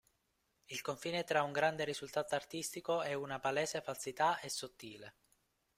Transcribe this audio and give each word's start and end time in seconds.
Il 0.65 0.81
confine 0.81 1.23
tra 1.25 1.43
un 1.43 1.51
grande 1.51 1.83
risultato 1.85 2.33
artistico 2.33 3.03
e 3.03 3.13
una 3.13 3.37
palese 3.39 3.81
falsità 3.81 4.39
è 4.39 4.47
sottile. 4.47 5.15